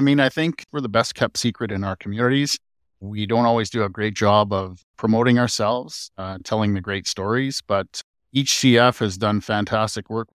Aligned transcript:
I 0.00 0.04
mean, 0.04 0.20
I 0.20 0.28
think 0.28 0.64
we're 0.70 0.80
the 0.80 0.88
best 0.88 1.16
kept 1.16 1.36
secret 1.38 1.72
in 1.72 1.82
our 1.82 1.96
communities. 1.96 2.56
We 3.00 3.26
don't 3.26 3.46
always 3.46 3.68
do 3.68 3.82
a 3.82 3.88
great 3.88 4.14
job 4.14 4.52
of 4.52 4.84
promoting 4.96 5.40
ourselves, 5.40 6.12
uh, 6.16 6.38
telling 6.44 6.74
the 6.74 6.80
great 6.80 7.08
stories, 7.08 7.62
but 7.66 8.02
each 8.32 8.52
CF 8.52 9.00
has 9.00 9.18
done 9.18 9.40
fantastic 9.40 10.08
work. 10.08 10.28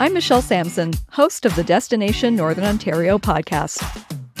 I'm 0.00 0.12
Michelle 0.12 0.42
Sampson, 0.42 0.94
host 1.10 1.46
of 1.46 1.54
the 1.54 1.64
Destination 1.64 2.34
Northern 2.34 2.64
Ontario 2.64 3.18
podcast. 3.18 3.80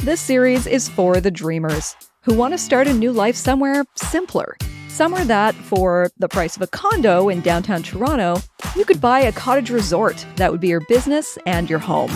This 0.02 0.20
series 0.20 0.66
is 0.66 0.88
for 0.88 1.20
the 1.20 1.30
dreamers 1.30 1.94
who 2.22 2.34
want 2.34 2.52
to 2.52 2.58
start 2.58 2.88
a 2.88 2.92
new 2.92 3.12
life 3.12 3.36
somewhere 3.36 3.84
simpler. 3.94 4.56
Somewhere 4.96 5.26
that, 5.26 5.54
for 5.54 6.10
the 6.16 6.26
price 6.26 6.56
of 6.56 6.62
a 6.62 6.66
condo 6.68 7.28
in 7.28 7.42
downtown 7.42 7.82
Toronto, 7.82 8.40
you 8.74 8.86
could 8.86 8.98
buy 8.98 9.20
a 9.20 9.30
cottage 9.30 9.68
resort 9.68 10.24
that 10.36 10.50
would 10.50 10.62
be 10.62 10.68
your 10.68 10.80
business 10.88 11.36
and 11.44 11.68
your 11.68 11.78
home. 11.78 12.10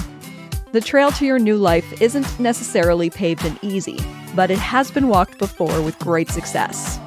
The 0.72 0.80
trail 0.80 1.10
to 1.10 1.26
your 1.26 1.38
new 1.38 1.58
life 1.58 2.00
isn't 2.00 2.40
necessarily 2.40 3.10
paved 3.10 3.44
and 3.44 3.58
easy, 3.60 3.98
but 4.34 4.50
it 4.50 4.56
has 4.56 4.90
been 4.90 5.08
walked 5.08 5.36
before 5.36 5.82
with 5.82 5.98
great 5.98 6.30
success. 6.30 6.98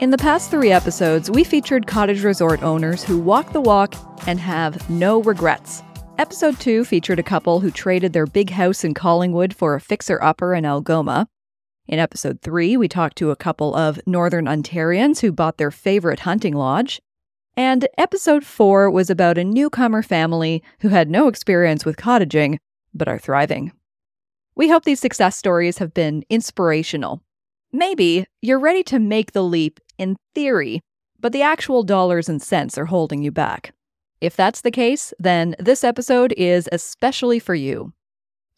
In 0.00 0.08
the 0.08 0.16
past 0.18 0.50
three 0.50 0.72
episodes, 0.72 1.30
we 1.30 1.44
featured 1.44 1.86
cottage 1.86 2.24
resort 2.24 2.62
owners 2.62 3.04
who 3.04 3.18
walk 3.18 3.52
the 3.52 3.60
walk 3.60 3.94
and 4.26 4.40
have 4.40 4.88
no 4.88 5.22
regrets. 5.22 5.82
Episode 6.16 6.58
2 6.58 6.86
featured 6.86 7.18
a 7.18 7.22
couple 7.22 7.60
who 7.60 7.70
traded 7.70 8.14
their 8.14 8.26
big 8.26 8.48
house 8.48 8.82
in 8.82 8.94
Collingwood 8.94 9.54
for 9.54 9.74
a 9.74 9.80
fixer 9.82 10.18
upper 10.22 10.54
in 10.54 10.64
Algoma. 10.64 11.28
In 11.88 11.98
episode 11.98 12.42
3, 12.42 12.76
we 12.76 12.86
talked 12.86 13.16
to 13.16 13.30
a 13.30 13.36
couple 13.36 13.74
of 13.74 13.98
Northern 14.06 14.44
Ontarians 14.44 15.20
who 15.20 15.32
bought 15.32 15.56
their 15.56 15.70
favorite 15.70 16.20
hunting 16.20 16.54
lodge. 16.54 17.00
And 17.56 17.88
episode 17.96 18.44
4 18.44 18.90
was 18.90 19.08
about 19.08 19.38
a 19.38 19.44
newcomer 19.44 20.02
family 20.02 20.62
who 20.80 20.88
had 20.88 21.08
no 21.08 21.28
experience 21.28 21.86
with 21.86 21.96
cottaging, 21.96 22.58
but 22.92 23.08
are 23.08 23.18
thriving. 23.18 23.72
We 24.54 24.68
hope 24.68 24.84
these 24.84 25.00
success 25.00 25.38
stories 25.38 25.78
have 25.78 25.94
been 25.94 26.24
inspirational. 26.28 27.22
Maybe 27.72 28.26
you're 28.42 28.58
ready 28.58 28.82
to 28.84 28.98
make 28.98 29.32
the 29.32 29.42
leap 29.42 29.80
in 29.96 30.16
theory, 30.34 30.82
but 31.18 31.32
the 31.32 31.42
actual 31.42 31.84
dollars 31.84 32.28
and 32.28 32.42
cents 32.42 32.76
are 32.76 32.86
holding 32.86 33.22
you 33.22 33.32
back. 33.32 33.72
If 34.20 34.36
that's 34.36 34.60
the 34.60 34.70
case, 34.70 35.14
then 35.18 35.56
this 35.58 35.82
episode 35.84 36.34
is 36.36 36.68
especially 36.70 37.38
for 37.38 37.54
you. 37.54 37.94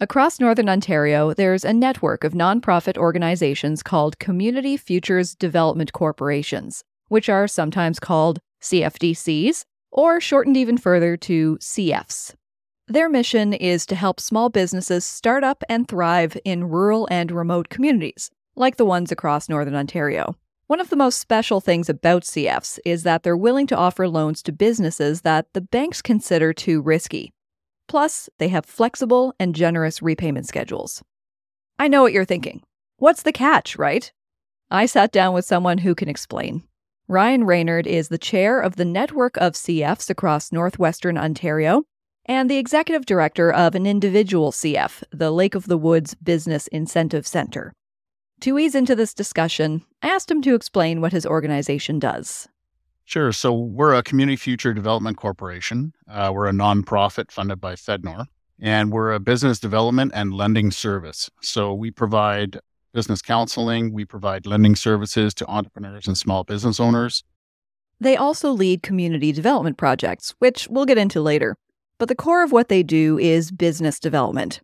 Across 0.03 0.41
Northern 0.41 0.71
Ontario, 0.71 1.35
there's 1.35 1.63
a 1.63 1.75
network 1.75 2.25
of 2.25 2.33
nonprofit 2.33 2.97
organizations 2.97 3.83
called 3.83 4.19
Community 4.19 4.79
Futures 4.79 5.35
Development 5.35 5.93
Corporations, 5.93 6.83
which 7.09 7.29
are 7.29 7.47
sometimes 7.47 8.01
called 8.01 8.39
CFDCs, 8.63 9.67
or 9.93 10.19
shortened 10.19 10.57
even 10.57 10.79
further 10.79 11.19
to 11.19 11.59
CFs. 11.59 12.35
Their 12.89 13.11
mission 13.11 13.53
is 13.53 13.85
to 13.85 13.95
help 13.95 14.21
small 14.21 14.49
businesses 14.49 15.05
start 15.05 15.45
up 15.45 15.63
and 15.69 15.87
thrive 15.87 16.35
in 16.47 16.71
rural 16.71 17.07
and 17.11 17.31
remote 17.31 17.69
communities, 17.69 18.31
like 18.57 18.77
the 18.77 18.87
ones 18.87 19.13
across 19.13 19.51
Northern 19.51 19.75
Ontario. 19.75 20.35
One 20.67 20.81
of 20.81 20.89
the 20.89 20.97
most 20.97 21.21
special 21.21 21.61
things 21.61 21.91
about 21.91 22.23
CFs 22.23 22.79
is 22.87 23.03
that 23.03 23.23
they're 23.23 23.37
willing 23.37 23.67
to 23.67 23.77
offer 23.77 24.09
loans 24.09 24.43
to 24.45 24.53
businesses 24.53 25.21
that 25.21 25.53
the 25.53 25.61
banks 25.61 26.01
consider 26.01 26.55
too 26.55 26.81
risky. 26.81 27.35
Plus, 27.91 28.31
they 28.39 28.47
have 28.47 28.65
flexible 28.65 29.35
and 29.41 29.53
generous 29.53 30.01
repayment 30.01 30.47
schedules. 30.47 31.03
I 31.77 31.89
know 31.89 32.03
what 32.03 32.13
you're 32.13 32.25
thinking. 32.25 32.63
What's 32.99 33.23
the 33.23 33.33
catch, 33.33 33.77
right? 33.77 34.13
I 34.71 34.87
sat 34.87 35.11
down 35.11 35.35
with 35.35 35.45
someone 35.45 35.79
who 35.79 35.97
can 35.97 36.09
explain. 36.09 36.63
Ryan 37.09 37.43
Raynard 37.43 37.89
is 37.89 38.07
the 38.07 38.17
chair 38.17 38.61
of 38.61 38.77
the 38.77 38.85
network 38.85 39.37
of 39.39 39.55
CFs 39.55 40.09
across 40.09 40.53
northwestern 40.53 41.19
Ontario 41.19 41.83
and 42.27 42.49
the 42.49 42.59
executive 42.59 43.07
director 43.07 43.53
of 43.53 43.75
an 43.75 43.87
individual 43.87 44.53
CF, 44.53 45.03
the 45.11 45.33
Lake 45.33 45.57
of 45.57 45.67
the 45.67 45.77
Woods 45.77 46.15
Business 46.15 46.69
Incentive 46.69 47.27
Center. 47.27 47.73
To 48.43 48.57
ease 48.57 48.77
into 48.77 48.95
this 48.95 49.13
discussion, 49.13 49.83
I 50.01 50.11
asked 50.11 50.31
him 50.31 50.43
to 50.43 50.55
explain 50.55 51.01
what 51.01 51.11
his 51.11 51.27
organization 51.27 51.99
does. 51.99 52.47
Sure. 53.11 53.33
So 53.33 53.53
we're 53.53 53.95
a 53.95 54.05
Community 54.05 54.37
Future 54.37 54.73
Development 54.73 55.17
Corporation. 55.17 55.93
Uh, 56.09 56.31
we're 56.33 56.47
a 56.47 56.53
nonprofit 56.53 57.33
funded 57.33 57.61
by 57.61 57.75
FedNor, 57.75 58.27
and 58.61 58.93
we're 58.93 59.13
a 59.13 59.19
business 59.19 59.59
development 59.59 60.13
and 60.15 60.33
lending 60.33 60.71
service. 60.71 61.29
So 61.43 61.75
we 61.75 61.91
provide 61.91 62.61
business 62.95 63.21
counseling, 63.21 63.93
we 63.93 64.05
provide 64.05 64.47
lending 64.47 64.77
services 64.77 65.35
to 65.35 65.47
entrepreneurs 65.49 66.07
and 66.07 66.17
small 66.17 66.45
business 66.45 66.79
owners. 66.79 67.25
They 67.99 68.17
also 68.17 68.53
lead 68.53 68.85
community 68.85 69.33
development 69.33 69.77
projects, 69.77 70.37
which 70.39 70.69
we'll 70.71 70.87
get 70.87 70.97
into 70.97 71.21
later. 71.21 71.57
But 71.99 72.07
the 72.07 72.15
core 72.15 72.45
of 72.45 72.53
what 72.53 72.69
they 72.69 72.85
do 72.85 73.19
is 73.19 73.51
business 73.51 73.99
development. 73.99 74.61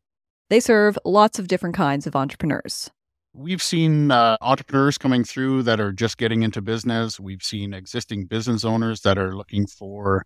They 0.50 0.60
serve 0.60 0.96
lots 1.04 1.40
of 1.40 1.48
different 1.48 1.74
kinds 1.74 2.06
of 2.06 2.14
entrepreneurs. 2.14 2.92
We've 3.38 3.62
seen 3.62 4.10
uh, 4.10 4.38
entrepreneurs 4.40 4.96
coming 4.96 5.22
through 5.22 5.64
that 5.64 5.78
are 5.78 5.92
just 5.92 6.16
getting 6.16 6.42
into 6.42 6.62
business. 6.62 7.20
We've 7.20 7.42
seen 7.42 7.74
existing 7.74 8.24
business 8.24 8.64
owners 8.64 9.02
that 9.02 9.18
are 9.18 9.36
looking 9.36 9.66
for 9.66 10.24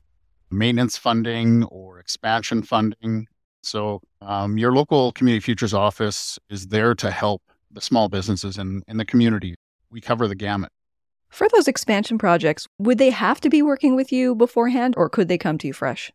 maintenance 0.49 0.97
funding 0.97 1.65
or 1.65 1.99
expansion 1.99 2.63
funding. 2.63 3.27
So, 3.63 4.01
um, 4.23 4.59
your 4.59 4.73
local 4.73 5.11
Community 5.11 5.41
Futures 5.41 5.75
office 5.75 6.39
is 6.51 6.69
there 6.69 6.95
to 6.95 7.11
help 7.11 7.43
the 7.73 7.81
small 7.81 8.09
businesses 8.09 8.59
in, 8.59 8.83
in 8.87 8.97
the 8.97 9.05
community. 9.05 9.57
We 9.91 10.01
cover 10.01 10.29
the 10.29 10.37
gamut. 10.37 10.71
For 11.31 11.49
those 11.49 11.67
expansion 11.67 12.17
projects, 12.17 12.69
would 12.79 12.99
they 12.99 13.11
have 13.11 13.41
to 13.41 13.51
be 13.51 13.61
working 13.61 13.97
with 13.97 14.13
you 14.13 14.37
beforehand 14.37 14.95
or 14.97 15.09
could 15.09 15.27
they 15.27 15.39
come 15.39 15.59
to 15.59 15.67
you 15.67 15.73
fresh? 15.73 16.13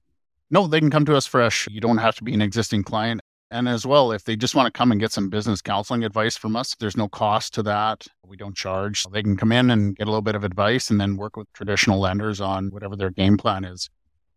No, 0.49 0.65
they 0.65 0.79
can 0.79 0.91
come 0.91 1.05
to 1.05 1.15
us 1.17 1.25
fresh. 1.25 1.67
You 1.69 1.81
don't 1.81 1.97
have 1.97 2.15
to 2.15 2.23
be 2.23 2.33
an 2.33 2.41
existing 2.41 2.83
client. 2.83 3.19
And 3.51 3.69
as 3.69 3.85
well, 3.85 4.11
if 4.11 4.23
they 4.23 4.35
just 4.35 4.55
want 4.55 4.65
to 4.65 4.77
come 4.77 4.91
and 4.91 4.99
get 4.99 5.11
some 5.11 5.29
business 5.29 5.61
counseling 5.61 6.03
advice 6.03 6.35
from 6.35 6.55
us, 6.55 6.75
there's 6.79 6.97
no 6.97 7.07
cost 7.07 7.53
to 7.53 7.63
that. 7.63 8.07
We 8.25 8.37
don't 8.37 8.55
charge. 8.55 9.05
They 9.11 9.21
can 9.21 9.37
come 9.37 9.51
in 9.51 9.69
and 9.69 9.95
get 9.95 10.07
a 10.07 10.09
little 10.09 10.21
bit 10.21 10.35
of 10.35 10.43
advice 10.43 10.89
and 10.89 10.99
then 10.99 11.15
work 11.15 11.37
with 11.37 11.51
traditional 11.53 11.99
lenders 11.99 12.41
on 12.41 12.69
whatever 12.69 12.95
their 12.95 13.11
game 13.11 13.37
plan 13.37 13.63
is. 13.63 13.89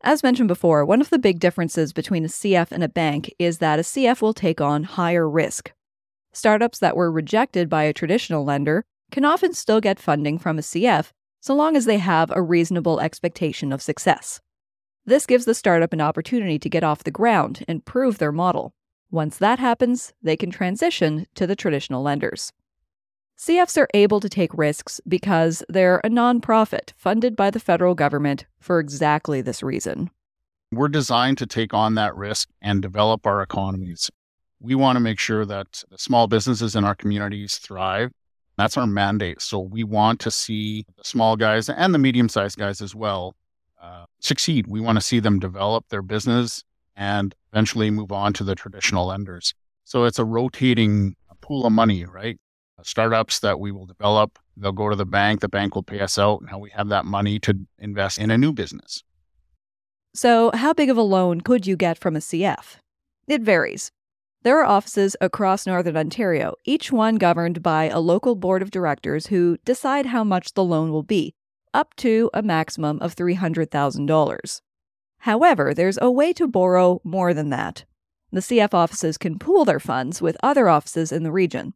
As 0.03 0.23
mentioned 0.23 0.49
before, 0.49 0.85
one 0.85 1.01
of 1.01 1.11
the 1.11 1.19
big 1.19 1.41
differences 1.41 1.93
between 1.93 2.25
a 2.25 2.29
CF 2.29 2.71
and 2.71 2.85
a 2.85 2.89
bank 2.89 3.33
is 3.39 3.59
that 3.59 3.79
a 3.79 3.83
CF 3.83 4.21
will 4.21 4.35
take 4.35 4.61
on 4.61 4.85
higher 4.85 5.29
risk. 5.29 5.73
Startups 6.33 6.79
that 6.79 6.97
were 6.97 7.11
rejected 7.11 7.69
by 7.69 7.83
a 7.85 7.93
traditional 7.93 8.45
lender 8.45 8.85
can 9.11 9.25
often 9.25 9.55
still 9.55 9.81
get 9.81 9.99
funding 9.99 10.39
from 10.39 10.59
a 10.59 10.63
CF 10.63 11.13
so 11.41 11.55
long 11.55 11.77
as 11.77 11.87
they 11.87 11.99
have 11.99 12.31
a 12.31 12.43
reasonable 12.43 13.01
expectation 13.01 13.73
of 13.73 13.83
success. 13.83 14.41
This 15.05 15.27
gives 15.27 15.47
the 15.47 15.55
startup 15.55 15.93
an 15.93 16.01
opportunity 16.01 16.59
to 16.59 16.69
get 16.69 16.85
off 16.85 17.05
the 17.05 17.11
ground 17.11 17.65
and 17.67 17.85
prove 17.85 18.19
their 18.19 18.33
model. 18.33 18.75
Once 19.11 19.39
that 19.39 19.59
happens, 19.59 20.13
they 20.23 20.37
can 20.37 20.51
transition 20.51 21.27
to 21.35 21.47
the 21.47 21.57
traditional 21.57 22.03
lenders. 22.03 22.53
CFs 23.39 23.79
are 23.79 23.89
able 23.95 24.21
to 24.21 24.29
take 24.29 24.53
risks 24.53 25.01
because 25.09 25.63
they're 25.69 26.01
a 26.05 26.11
nonprofit 26.11 26.93
funded 26.97 27.35
by 27.35 27.51
the 27.51 27.61
federal 27.61 27.95
government 27.95 28.45
for 28.61 28.81
exactly 28.81 29.41
this 29.41 29.63
reason. 29.63 30.11
We're 30.73 30.89
designed 30.89 31.39
to 31.39 31.47
take 31.47 31.73
on 31.73 31.95
that 31.95 32.15
risk 32.17 32.51
and 32.61 32.83
develop 32.83 33.27
our 33.27 33.41
economies. 33.41 34.11
We 34.61 34.75
want 34.75 34.97
to 34.97 35.01
make 35.01 35.19
sure 35.19 35.47
that 35.47 35.85
the 35.89 35.97
small 35.97 36.27
businesses 36.27 36.77
in 36.77 36.85
our 36.85 36.95
communities 36.95 37.57
thrive. 37.57 38.11
That's 38.59 38.77
our 38.77 38.89
mandate. 38.89 39.41
So 39.41 39.61
we 39.61 39.85
want 39.85 40.21
to 40.21 40.31
see 40.31 40.85
the 40.99 41.05
small 41.05 41.37
guys 41.37 41.71
and 41.71 41.95
the 41.95 41.99
medium 41.99 42.29
sized 42.29 42.59
guys 42.59 42.83
as 42.83 42.95
well 42.95 43.37
uh, 43.81 44.05
succeed. 44.19 44.67
We 44.67 44.81
want 44.81 44.97
to 44.97 45.03
see 45.03 45.21
them 45.21 45.39
develop 45.39 45.89
their 45.89 46.03
business 46.03 46.65
and 46.99 47.35
eventually 47.53 47.91
move 47.91 48.13
on 48.13 48.35
to 48.35 48.45
the 48.45 48.55
traditional 48.55 49.07
lenders. 49.07 49.55
So 49.85 50.05
it's 50.05 50.19
a 50.19 50.25
rotating 50.25 51.15
pool 51.41 51.65
of 51.65 51.73
money, 51.73 52.05
right? 52.05 52.37
Startups 52.83 53.41
that 53.41 53.59
we 53.59 53.73
will 53.73 53.87
develop, 53.87 54.39
they'll 54.57 54.73
go 54.73 54.89
to 54.89 54.97
the 54.97 55.07
bank, 55.07 55.41
the 55.41 55.49
bank 55.49 55.75
will 55.75 55.83
pay 55.83 56.01
us 56.01 56.19
out. 56.19 56.41
And 56.41 56.51
now 56.51 56.59
we 56.59 56.71
have 56.71 56.89
that 56.91 57.05
money 57.05 57.39
to 57.41 57.59
invest 57.79 58.19
in 58.19 58.31
a 58.31 58.39
new 58.39 58.53
business. 58.53 59.03
So, 60.15 60.51
how 60.55 60.73
big 60.73 60.91
of 60.91 60.97
a 60.97 61.03
loan 61.03 61.41
could 61.41 61.67
you 61.67 61.77
get 61.77 61.99
from 61.99 62.17
a 62.17 62.21
CF? 62.21 62.77
It 63.27 63.43
varies. 63.43 63.91
There 64.43 64.59
are 64.61 64.65
offices 64.65 65.17
across 65.21 65.67
Northern 65.67 65.97
Ontario, 65.97 66.55
each 66.65 66.93
one 66.93 67.17
governed 67.17 67.63
by 67.63 67.89
a 67.89 67.99
local 67.99 68.37
board 68.37 68.63
of 68.63 68.71
directors 68.71 69.27
who 69.27 69.59
decide 69.65 70.07
how 70.07 70.23
much 70.23 70.55
the 70.55 70.65
loan 70.65 70.91
will 70.93 71.03
be, 71.03 71.35
up 71.75 71.95
to 71.97 72.31
a 72.33 72.43
maximum 72.43 73.01
of 73.01 73.17
$300,000. 73.17 74.61
However, 75.21 75.75
there's 75.75 75.99
a 76.01 76.11
way 76.11 76.33
to 76.35 76.47
borrow 76.47 77.01
more 77.05 77.35
than 77.35 77.51
that. 77.51 77.85
The 78.31 78.41
CF 78.41 78.75
offices 78.75 79.19
can 79.19 79.39
pool 79.39 79.65
their 79.65 79.81
funds 79.81 80.21
with 80.21 80.37
other 80.43 80.69
offices 80.69 81.13
in 81.13 81.23
the 81.23 81.33
region. 81.33 81.73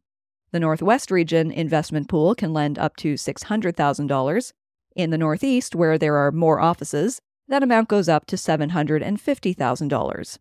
The 0.51 0.59
Northwest 0.59 1.09
Region 1.09 1.51
Investment 1.51 2.07
Pool 2.07 2.35
can 2.35 2.53
lend 2.53 2.77
up 2.77 2.95
to 2.97 3.15
$600,000. 3.15 4.53
In 4.95 5.09
the 5.09 5.17
Northeast, 5.17 5.75
where 5.75 5.97
there 5.97 6.15
are 6.15 6.31
more 6.31 6.59
offices, 6.59 7.19
that 7.47 7.63
amount 7.63 7.87
goes 7.87 8.07
up 8.07 8.27
to 8.27 8.35
$750,000. 8.35 10.37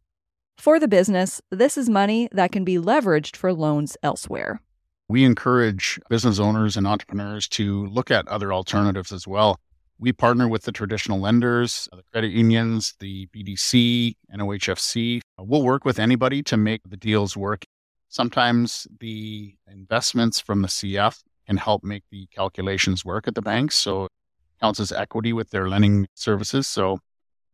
For 0.59 0.79
the 0.79 0.89
business, 0.89 1.41
this 1.51 1.79
is 1.79 1.89
money 1.89 2.29
that 2.31 2.53
can 2.53 2.63
be 2.63 2.77
leveraged 2.77 3.37
for 3.37 3.55
loans 3.55 3.97
elsewhere. 4.03 4.61
We 5.09 5.25
encourage 5.25 5.99
business 6.11 6.39
owners 6.39 6.77
and 6.77 6.87
entrepreneurs 6.87 7.49
to 7.49 7.87
look 7.87 8.11
at 8.11 8.29
other 8.29 8.53
alternatives 8.53 9.13
as 9.13 9.27
well 9.27 9.59
We 10.03 10.13
partner 10.13 10.49
with 10.49 10.63
the 10.65 10.73
traditional 10.73 11.21
lenders, 11.21 11.89
uh, 11.93 11.97
the 11.97 12.03
credit 12.11 12.33
unions, 12.33 12.97
the 12.99 13.29
BDC, 13.29 14.17
NOHFC. 14.35 15.21
Uh, 15.39 15.45
we'll 15.45 15.63
work 15.63 15.85
with 15.85 16.01
anybody 16.01 16.43
to 16.43 16.57
make 16.57 16.81
the 16.85 16.97
deals 16.97 17.37
work. 17.37 17.65
Sometimes 18.09 18.89
the 18.99 19.55
investments 19.71 20.41
from 20.41 20.63
the 20.63 20.67
CF 20.67 21.23
can 21.47 21.57
help 21.57 21.85
make 21.85 22.03
the 22.11 22.27
calculations 22.35 23.05
work 23.05 23.29
at 23.29 23.37
the 23.37 23.43
banks. 23.43 23.77
So 23.77 24.07
it 24.07 24.11
counts 24.61 24.81
as 24.81 24.91
equity 24.91 25.33
with 25.33 25.51
their 25.51 25.69
lending 25.69 26.09
services. 26.17 26.67
So 26.67 26.99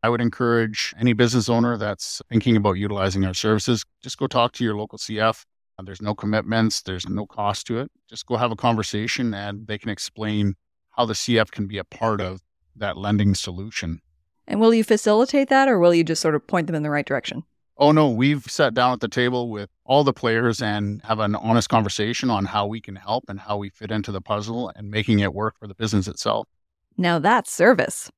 I 0.02 0.08
would 0.08 0.22
encourage 0.22 0.94
any 0.98 1.12
business 1.12 1.50
owner 1.50 1.76
that's 1.76 2.22
thinking 2.30 2.56
about 2.56 2.78
utilizing 2.78 3.26
our 3.26 3.34
services, 3.34 3.84
just 4.02 4.16
go 4.16 4.26
talk 4.26 4.52
to 4.52 4.64
your 4.64 4.74
local 4.74 4.98
CF. 4.98 5.44
There's 5.84 6.00
no 6.00 6.14
commitments, 6.14 6.80
there's 6.80 7.06
no 7.06 7.26
cost 7.26 7.66
to 7.66 7.80
it. 7.80 7.90
Just 8.08 8.24
go 8.24 8.36
have 8.36 8.52
a 8.52 8.56
conversation 8.56 9.34
and 9.34 9.66
they 9.66 9.76
can 9.76 9.90
explain 9.90 10.54
how 10.98 11.06
the 11.06 11.14
CF 11.14 11.52
can 11.52 11.68
be 11.68 11.78
a 11.78 11.84
part 11.84 12.20
of 12.20 12.42
that 12.74 12.96
lending 12.96 13.34
solution. 13.36 14.00
And 14.48 14.60
will 14.60 14.74
you 14.74 14.82
facilitate 14.82 15.48
that 15.48 15.68
or 15.68 15.78
will 15.78 15.94
you 15.94 16.02
just 16.02 16.20
sort 16.20 16.34
of 16.34 16.44
point 16.46 16.66
them 16.66 16.74
in 16.74 16.82
the 16.82 16.90
right 16.90 17.06
direction? 17.06 17.44
Oh, 17.76 17.92
no, 17.92 18.10
we've 18.10 18.42
sat 18.50 18.74
down 18.74 18.92
at 18.94 18.98
the 18.98 19.06
table 19.06 19.48
with 19.48 19.70
all 19.84 20.02
the 20.02 20.12
players 20.12 20.60
and 20.60 21.00
have 21.04 21.20
an 21.20 21.36
honest 21.36 21.68
conversation 21.68 22.30
on 22.30 22.46
how 22.46 22.66
we 22.66 22.80
can 22.80 22.96
help 22.96 23.24
and 23.28 23.38
how 23.38 23.56
we 23.56 23.70
fit 23.70 23.92
into 23.92 24.10
the 24.10 24.20
puzzle 24.20 24.72
and 24.74 24.90
making 24.90 25.20
it 25.20 25.32
work 25.32 25.56
for 25.60 25.68
the 25.68 25.74
business 25.76 26.08
itself. 26.08 26.48
Now 26.96 27.20
that's 27.20 27.52
service. 27.52 28.10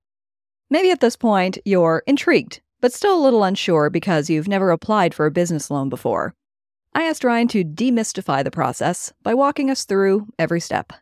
Maybe 0.71 0.91
at 0.91 1.01
this 1.01 1.17
point 1.17 1.59
you're 1.67 2.03
intrigued, 2.07 2.63
but 2.81 2.95
still 2.95 3.21
a 3.21 3.23
little 3.23 3.45
unsure 3.45 3.91
because 3.91 4.31
you've 4.31 4.49
never 4.49 4.71
applied 4.71 5.13
for 5.13 5.27
a 5.27 5.31
business 5.31 5.71
loan 5.71 5.91
before. 5.91 6.33
I 6.95 7.03
asked 7.03 7.25
Ryan 7.25 7.49
to 7.49 7.63
demystify 7.63 8.43
the 8.43 8.51
process 8.51 9.13
by 9.23 9.35
walking 9.35 9.71
us 9.71 9.85
through 9.85 10.29
every 10.39 10.61
step. 10.61 10.95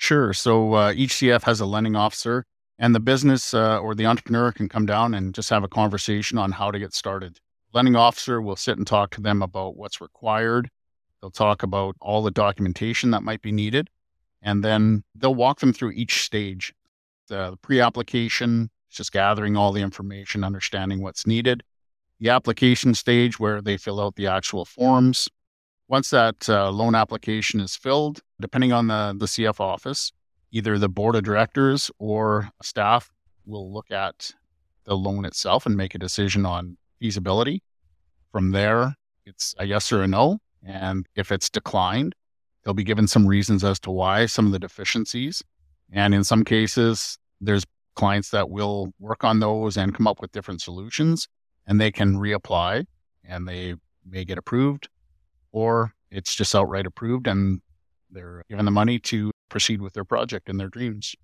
Sure. 0.00 0.32
So 0.32 0.72
uh, 0.72 0.92
each 0.96 1.12
CF 1.16 1.42
has 1.42 1.60
a 1.60 1.66
lending 1.66 1.94
officer, 1.94 2.46
and 2.78 2.94
the 2.94 3.00
business 3.00 3.52
uh, 3.52 3.78
or 3.80 3.94
the 3.94 4.06
entrepreneur 4.06 4.50
can 4.50 4.66
come 4.66 4.86
down 4.86 5.12
and 5.12 5.34
just 5.34 5.50
have 5.50 5.62
a 5.62 5.68
conversation 5.68 6.38
on 6.38 6.52
how 6.52 6.70
to 6.70 6.78
get 6.78 6.94
started. 6.94 7.38
Lending 7.74 7.96
officer 7.96 8.40
will 8.40 8.56
sit 8.56 8.78
and 8.78 8.86
talk 8.86 9.10
to 9.10 9.20
them 9.20 9.42
about 9.42 9.76
what's 9.76 10.00
required. 10.00 10.70
They'll 11.20 11.30
talk 11.30 11.62
about 11.62 11.96
all 12.00 12.22
the 12.22 12.30
documentation 12.30 13.10
that 13.10 13.22
might 13.22 13.42
be 13.42 13.52
needed, 13.52 13.90
and 14.40 14.64
then 14.64 15.04
they'll 15.14 15.34
walk 15.34 15.60
them 15.60 15.74
through 15.74 15.90
each 15.90 16.24
stage 16.24 16.72
the 17.28 17.58
pre 17.60 17.78
application, 17.78 18.70
just 18.88 19.12
gathering 19.12 19.54
all 19.54 19.70
the 19.70 19.82
information, 19.82 20.44
understanding 20.44 21.02
what's 21.02 21.26
needed. 21.26 21.62
The 22.20 22.30
application 22.30 22.94
stage 22.94 23.38
where 23.38 23.60
they 23.60 23.76
fill 23.76 24.00
out 24.00 24.16
the 24.16 24.28
actual 24.28 24.64
forms, 24.64 25.28
once 25.90 26.10
that 26.10 26.48
uh, 26.48 26.70
loan 26.70 26.94
application 26.94 27.58
is 27.58 27.74
filled, 27.74 28.20
depending 28.40 28.72
on 28.72 28.86
the, 28.86 29.12
the 29.18 29.26
CF 29.26 29.58
office, 29.58 30.12
either 30.52 30.78
the 30.78 30.88
board 30.88 31.16
of 31.16 31.24
directors 31.24 31.90
or 31.98 32.48
staff 32.62 33.10
will 33.44 33.72
look 33.72 33.90
at 33.90 34.30
the 34.84 34.96
loan 34.96 35.24
itself 35.24 35.66
and 35.66 35.76
make 35.76 35.92
a 35.96 35.98
decision 35.98 36.46
on 36.46 36.76
feasibility. 37.00 37.60
From 38.30 38.52
there, 38.52 38.94
it's 39.26 39.52
a 39.58 39.66
yes 39.66 39.90
or 39.92 40.02
a 40.02 40.06
no. 40.06 40.38
And 40.64 41.08
if 41.16 41.32
it's 41.32 41.50
declined, 41.50 42.14
they'll 42.62 42.72
be 42.72 42.84
given 42.84 43.08
some 43.08 43.26
reasons 43.26 43.64
as 43.64 43.80
to 43.80 43.90
why, 43.90 44.26
some 44.26 44.46
of 44.46 44.52
the 44.52 44.60
deficiencies. 44.60 45.42
And 45.90 46.14
in 46.14 46.22
some 46.22 46.44
cases, 46.44 47.18
there's 47.40 47.64
clients 47.96 48.30
that 48.30 48.48
will 48.48 48.92
work 49.00 49.24
on 49.24 49.40
those 49.40 49.76
and 49.76 49.92
come 49.92 50.06
up 50.06 50.20
with 50.20 50.30
different 50.30 50.62
solutions, 50.62 51.26
and 51.66 51.80
they 51.80 51.90
can 51.90 52.14
reapply 52.14 52.86
and 53.24 53.48
they 53.48 53.74
may 54.08 54.24
get 54.24 54.38
approved 54.38 54.88
or 55.52 55.94
it's 56.10 56.34
just 56.34 56.54
outright 56.54 56.86
approved 56.86 57.26
and 57.26 57.60
they're 58.10 58.44
given 58.48 58.64
the 58.64 58.70
money 58.70 58.98
to 58.98 59.30
proceed 59.48 59.80
with 59.80 59.92
their 59.92 60.04
project 60.04 60.48
and 60.48 60.58
their 60.58 60.68
dreams. 60.68 61.14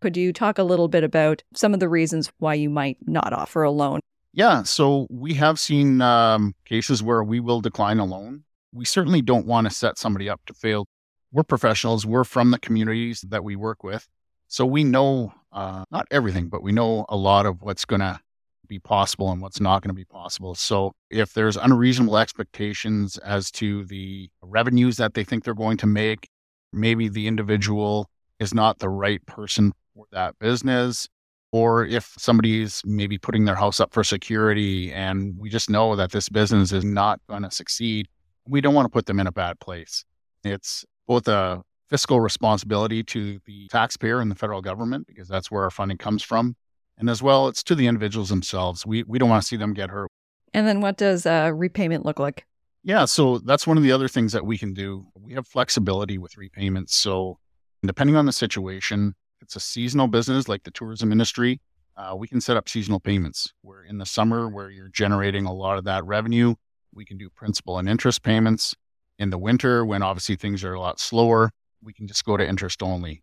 Could 0.00 0.16
you 0.16 0.32
talk 0.32 0.58
a 0.58 0.62
little 0.62 0.88
bit 0.88 1.02
about 1.02 1.42
some 1.54 1.72
of 1.72 1.80
the 1.80 1.88
reasons 1.88 2.30
why 2.38 2.54
you 2.54 2.68
might 2.68 2.98
not 3.06 3.32
offer 3.32 3.62
a 3.62 3.70
loan? 3.70 4.00
Yeah, 4.32 4.64
so 4.64 5.06
we 5.10 5.34
have 5.34 5.60
seen 5.60 6.02
um, 6.02 6.54
cases 6.64 7.02
where 7.02 7.22
we 7.22 7.40
will 7.40 7.60
decline 7.60 7.98
a 7.98 8.04
loan. 8.04 8.42
We 8.72 8.84
certainly 8.84 9.22
don't 9.22 9.46
want 9.46 9.68
to 9.68 9.72
set 9.72 9.96
somebody 9.96 10.28
up 10.28 10.40
to 10.46 10.54
fail. 10.54 10.86
We're 11.32 11.44
professionals, 11.44 12.04
we're 12.04 12.24
from 12.24 12.50
the 12.50 12.58
communities 12.58 13.24
that 13.28 13.44
we 13.44 13.56
work 13.56 13.82
with. 13.82 14.06
So 14.48 14.66
we 14.66 14.84
know 14.84 15.32
uh, 15.52 15.84
not 15.90 16.06
everything, 16.10 16.48
but 16.48 16.62
we 16.62 16.72
know 16.72 17.06
a 17.08 17.16
lot 17.16 17.46
of 17.46 17.62
what's 17.62 17.84
going 17.84 18.00
to 18.00 18.20
be 18.66 18.78
possible 18.78 19.30
and 19.30 19.40
what's 19.40 19.60
not 19.60 19.82
going 19.82 19.90
to 19.90 19.94
be 19.94 20.04
possible. 20.04 20.54
So 20.54 20.92
if 21.10 21.34
there's 21.34 21.56
unreasonable 21.56 22.16
expectations 22.16 23.18
as 23.18 23.50
to 23.52 23.84
the 23.84 24.30
revenues 24.42 24.96
that 24.96 25.14
they 25.14 25.24
think 25.24 25.44
they're 25.44 25.54
going 25.54 25.76
to 25.78 25.86
make, 25.86 26.28
maybe 26.72 27.08
the 27.08 27.26
individual 27.26 28.08
is 28.38 28.54
not 28.54 28.78
the 28.78 28.88
right 28.88 29.24
person 29.26 29.72
for 29.94 30.06
that 30.12 30.38
business. 30.38 31.08
Or 31.52 31.86
if 31.86 32.14
somebody's 32.18 32.82
maybe 32.84 33.16
putting 33.16 33.44
their 33.44 33.54
house 33.54 33.78
up 33.78 33.94
for 33.94 34.02
security 34.02 34.92
and 34.92 35.38
we 35.38 35.48
just 35.48 35.70
know 35.70 35.94
that 35.94 36.10
this 36.10 36.28
business 36.28 36.72
is 36.72 36.84
not 36.84 37.20
going 37.28 37.42
to 37.42 37.50
succeed, 37.50 38.08
we 38.48 38.60
don't 38.60 38.74
want 38.74 38.86
to 38.86 38.90
put 38.90 39.06
them 39.06 39.20
in 39.20 39.28
a 39.28 39.32
bad 39.32 39.60
place. 39.60 40.04
It's 40.42 40.84
both 41.06 41.28
a 41.28 41.62
fiscal 41.88 42.20
responsibility 42.20 43.04
to 43.04 43.38
the 43.46 43.68
taxpayer 43.68 44.20
and 44.20 44.30
the 44.30 44.34
federal 44.34 44.62
government 44.62 45.06
because 45.06 45.28
that's 45.28 45.50
where 45.50 45.62
our 45.62 45.70
funding 45.70 45.98
comes 45.98 46.22
from 46.22 46.56
and 46.98 47.10
as 47.10 47.22
well, 47.22 47.48
it's 47.48 47.62
to 47.64 47.74
the 47.74 47.86
individuals 47.86 48.28
themselves. 48.28 48.86
We, 48.86 49.02
we 49.02 49.18
don't 49.18 49.28
want 49.28 49.42
to 49.42 49.46
see 49.46 49.56
them 49.56 49.74
get 49.74 49.90
hurt. 49.90 50.08
And 50.52 50.66
then 50.66 50.80
what 50.80 50.96
does 50.96 51.26
uh, 51.26 51.50
repayment 51.54 52.04
look 52.04 52.18
like? 52.18 52.46
Yeah, 52.82 53.06
so 53.06 53.38
that's 53.38 53.66
one 53.66 53.76
of 53.76 53.82
the 53.82 53.92
other 53.92 54.08
things 54.08 54.32
that 54.32 54.44
we 54.44 54.58
can 54.58 54.74
do. 54.74 55.06
We 55.18 55.32
have 55.34 55.46
flexibility 55.46 56.18
with 56.18 56.36
repayments. 56.36 56.94
So, 56.94 57.38
depending 57.84 58.14
on 58.14 58.26
the 58.26 58.32
situation, 58.32 59.14
it's 59.40 59.56
a 59.56 59.60
seasonal 59.60 60.06
business 60.06 60.48
like 60.48 60.64
the 60.64 60.70
tourism 60.70 61.10
industry, 61.10 61.60
uh, 61.96 62.14
we 62.16 62.28
can 62.28 62.40
set 62.40 62.56
up 62.56 62.68
seasonal 62.68 63.00
payments 63.00 63.52
where 63.62 63.84
in 63.84 63.98
the 63.98 64.06
summer, 64.06 64.48
where 64.48 64.70
you're 64.70 64.88
generating 64.88 65.46
a 65.46 65.52
lot 65.52 65.78
of 65.78 65.84
that 65.84 66.04
revenue, 66.04 66.54
we 66.92 67.04
can 67.04 67.16
do 67.16 67.30
principal 67.30 67.78
and 67.78 67.88
interest 67.88 68.22
payments. 68.22 68.74
In 69.18 69.30
the 69.30 69.38
winter, 69.38 69.84
when 69.84 70.02
obviously 70.02 70.36
things 70.36 70.64
are 70.64 70.74
a 70.74 70.80
lot 70.80 70.98
slower, 70.98 71.50
we 71.82 71.92
can 71.92 72.06
just 72.06 72.24
go 72.24 72.36
to 72.36 72.46
interest 72.46 72.82
only. 72.82 73.22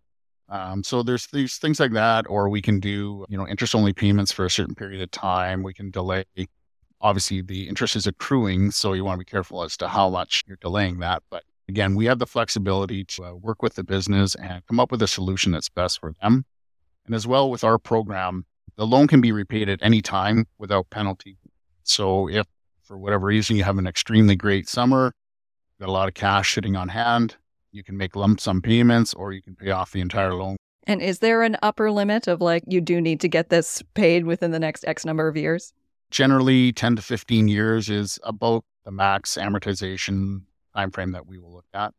Um, 0.52 0.84
so 0.84 1.02
there's 1.02 1.28
these 1.28 1.58
things 1.58 1.80
like 1.80 1.94
that, 1.94 2.26
or 2.30 2.50
we 2.50 2.62
can 2.62 2.82
do, 2.82 3.26
you 3.30 3.38
know, 3.38 3.48
interest 3.48 3.74
only 3.74 3.94
payments 3.94 4.34
for 4.34 4.46
a 4.46 4.50
certain 4.50 4.76
period 4.76 5.02
of 5.02 5.10
time. 5.10 5.64
We 5.64 5.74
can 5.74 5.92
delay. 5.92 6.26
Obviously, 7.00 7.42
the 7.42 7.70
interest 7.70 7.96
is 7.96 8.06
accruing, 8.06 8.70
so 8.72 8.92
you 8.92 9.06
want 9.06 9.16
to 9.16 9.26
be 9.26 9.30
careful 9.30 9.64
as 9.64 9.78
to 9.78 9.88
how 9.88 10.10
much 10.10 10.44
you're 10.46 10.58
delaying 10.58 11.00
that. 11.00 11.24
But 11.30 11.46
again, 11.70 11.96
we 11.96 12.06
have 12.06 12.20
the 12.20 12.28
flexibility 12.28 13.06
to 13.06 13.24
uh, 13.24 13.34
work 13.34 13.64
with 13.64 13.76
the 13.76 13.84
business 13.84 14.36
and 14.36 14.62
come 14.68 14.80
up 14.80 14.92
with 14.92 15.02
a 15.02 15.08
solution 15.08 15.54
that's 15.54 15.70
best 15.70 16.02
for 16.02 16.14
them. 16.22 16.46
And 17.06 17.16
as 17.16 17.26
well 17.26 17.50
with 17.50 17.64
our 17.64 17.80
program, 17.80 18.46
the 18.76 18.86
loan 18.86 19.08
can 19.08 19.22
be 19.22 19.32
repaid 19.32 19.70
at 19.70 19.80
any 19.82 20.02
time 20.02 20.48
without 20.58 20.90
penalty. 20.90 21.38
So 21.84 22.30
if 22.30 22.46
for 22.84 22.98
whatever 22.98 23.28
reason 23.28 23.56
you 23.56 23.64
have 23.64 23.78
an 23.78 23.88
extremely 23.88 24.36
great 24.36 24.68
summer, 24.68 25.14
got 25.80 25.88
a 25.88 25.94
lot 25.94 26.10
of 26.10 26.14
cash 26.14 26.54
sitting 26.54 26.76
on 26.76 26.90
hand, 26.90 27.38
you 27.72 27.84
can 27.84 27.98
make 27.98 28.16
lump 28.16 28.40
sum 28.40 28.62
payments 28.62 29.14
or 29.14 29.32
you 29.32 29.42
can 29.42 29.56
pay 29.56 29.72
off 29.72 29.92
the 29.92 30.02
entire 30.02 30.34
loan. 30.34 30.58
And 30.88 31.02
is 31.02 31.20
there 31.20 31.44
an 31.44 31.58
upper 31.62 31.92
limit 31.92 32.28
of 32.28 32.42
like, 32.42 32.64
you 32.68 32.82
do 32.82 33.00
need 33.00 33.22
to 33.22 33.28
get 33.28 33.50
this 33.50 33.84
paid 33.94 34.26
within 34.26 34.52
the 34.52 34.60
next 34.60 34.84
X 34.88 35.06
number 35.06 35.28
of 35.28 35.38
years? 35.38 35.74
Generally, 36.10 36.74
10 36.74 36.98
to 36.98 37.02
15 37.02 37.48
years 37.48 37.90
is 37.90 38.20
about 38.24 38.66
the 38.84 38.92
max 38.92 39.36
amortization 39.36 40.42
timeframe 40.76 41.14
that 41.14 41.28
we 41.28 41.38
will 41.38 41.54
look 41.54 41.66
at. 41.74 41.94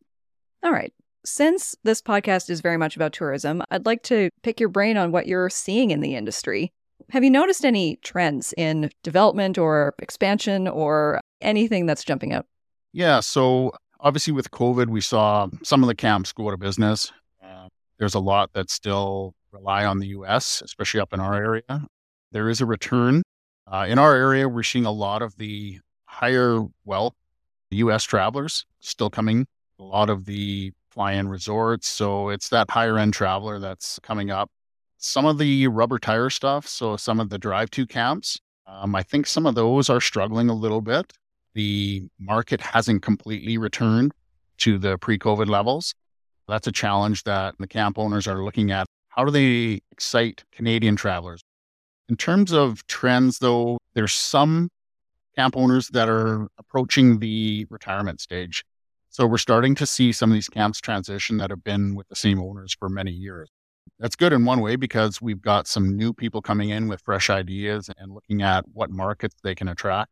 All 0.63 0.71
right. 0.71 0.93
Since 1.25 1.75
this 1.83 2.01
podcast 2.01 2.49
is 2.49 2.59
very 2.59 2.77
much 2.77 2.95
about 2.95 3.13
tourism, 3.13 3.63
I'd 3.71 3.85
like 3.85 4.03
to 4.03 4.29
pick 4.41 4.59
your 4.59 4.69
brain 4.69 4.97
on 4.97 5.11
what 5.11 5.25
you're 5.25 5.49
seeing 5.49 5.91
in 5.91 6.01
the 6.01 6.15
industry. 6.15 6.73
Have 7.11 7.23
you 7.23 7.29
noticed 7.29 7.63
any 7.63 7.97
trends 7.97 8.53
in 8.57 8.89
development 9.03 9.57
or 9.57 9.95
expansion 9.99 10.67
or 10.67 11.21
anything 11.41 11.85
that's 11.85 12.03
jumping 12.03 12.33
out? 12.33 12.45
Yeah. 12.91 13.21
So 13.21 13.71
obviously 14.03 14.33
with 14.33 14.51
COVID, 14.51 14.87
we 14.89 15.01
saw 15.01 15.47
some 15.63 15.81
of 15.81 15.87
the 15.87 15.95
camps 15.95 16.33
go 16.33 16.47
out 16.47 16.53
of 16.53 16.59
business. 16.59 17.11
Uh, 17.43 17.69
there's 17.97 18.13
a 18.13 18.19
lot 18.19 18.51
that 18.53 18.69
still 18.69 19.33
rely 19.51 19.85
on 19.85 19.99
the 19.99 20.07
U.S., 20.07 20.61
especially 20.63 20.99
up 20.99 21.13
in 21.13 21.19
our 21.19 21.33
area. 21.33 21.87
There 22.31 22.49
is 22.49 22.61
a 22.61 22.65
return. 22.65 23.23
Uh, 23.65 23.85
in 23.87 23.97
our 23.97 24.13
area, 24.13 24.47
we're 24.49 24.63
seeing 24.63 24.85
a 24.85 24.91
lot 24.91 25.21
of 25.21 25.37
the 25.37 25.79
higher 26.05 26.61
wealth 26.83 27.15
U.S. 27.71 28.03
travelers 28.03 28.65
still 28.81 29.09
coming. 29.09 29.47
A 29.79 29.83
lot 29.83 30.09
of 30.09 30.25
the 30.25 30.73
fly-in 30.89 31.27
resorts, 31.27 31.87
so 31.87 32.29
it's 32.29 32.49
that 32.49 32.69
higher 32.69 32.99
end 32.99 33.13
traveler 33.13 33.57
that's 33.57 33.99
coming 34.03 34.29
up. 34.29 34.51
Some 34.97 35.25
of 35.25 35.37
the 35.37 35.67
rubber 35.67 35.97
tire 35.97 36.29
stuff, 36.29 36.67
so 36.67 36.97
some 36.97 37.19
of 37.19 37.29
the 37.29 37.39
drive-to 37.39 37.87
camps, 37.87 38.39
um, 38.67 38.95
I 38.95 39.01
think 39.01 39.27
some 39.27 39.45
of 39.45 39.55
those 39.55 39.89
are 39.89 39.99
struggling 39.99 40.49
a 40.49 40.53
little 40.53 40.81
bit 40.81 41.13
the 41.53 42.07
market 42.19 42.61
hasn't 42.61 43.01
completely 43.01 43.57
returned 43.57 44.13
to 44.59 44.77
the 44.77 44.97
pre 44.97 45.17
COVID 45.17 45.47
levels. 45.47 45.93
That's 46.47 46.67
a 46.67 46.71
challenge 46.71 47.23
that 47.23 47.55
the 47.59 47.67
camp 47.67 47.97
owners 47.97 48.27
are 48.27 48.43
looking 48.43 48.71
at. 48.71 48.87
How 49.09 49.23
do 49.23 49.31
they 49.31 49.81
excite 49.91 50.43
Canadian 50.51 50.95
travelers? 50.95 51.41
In 52.09 52.17
terms 52.17 52.51
of 52.51 52.85
trends, 52.87 53.39
though, 53.39 53.77
there's 53.93 54.13
some 54.13 54.69
camp 55.35 55.55
owners 55.55 55.87
that 55.89 56.09
are 56.09 56.47
approaching 56.57 57.19
the 57.19 57.65
retirement 57.69 58.21
stage. 58.21 58.63
So 59.09 59.25
we're 59.25 59.37
starting 59.37 59.75
to 59.75 59.85
see 59.85 60.11
some 60.11 60.31
of 60.31 60.33
these 60.33 60.49
camps 60.49 60.81
transition 60.81 61.37
that 61.37 61.49
have 61.49 61.63
been 61.63 61.95
with 61.95 62.07
the 62.07 62.15
same 62.15 62.41
owners 62.41 62.75
for 62.77 62.89
many 62.89 63.11
years. 63.11 63.49
That's 63.99 64.15
good 64.15 64.33
in 64.33 64.43
one 64.43 64.59
way 64.59 64.75
because 64.75 65.21
we've 65.21 65.41
got 65.41 65.67
some 65.67 65.95
new 65.95 66.13
people 66.13 66.41
coming 66.41 66.69
in 66.69 66.87
with 66.87 67.01
fresh 67.01 67.29
ideas 67.29 67.89
and 67.97 68.11
looking 68.11 68.41
at 68.41 68.65
what 68.73 68.89
markets 68.89 69.35
they 69.43 69.55
can 69.55 69.67
attract. 69.67 70.11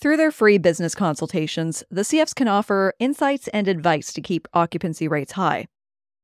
Through 0.00 0.16
their 0.16 0.30
free 0.30 0.56
business 0.56 0.94
consultations, 0.94 1.84
the 1.90 2.00
CFs 2.00 2.34
can 2.34 2.48
offer 2.48 2.94
insights 2.98 3.48
and 3.48 3.68
advice 3.68 4.14
to 4.14 4.22
keep 4.22 4.48
occupancy 4.54 5.06
rates 5.06 5.32
high. 5.32 5.66